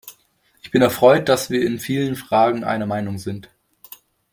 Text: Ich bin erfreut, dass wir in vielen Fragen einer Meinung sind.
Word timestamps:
Ich 0.63 0.71
bin 0.71 0.81
erfreut, 0.81 1.29
dass 1.29 1.51
wir 1.51 1.61
in 1.61 1.77
vielen 1.79 2.15
Fragen 2.15 2.63
einer 2.63 2.87
Meinung 2.87 3.19
sind. 3.19 3.51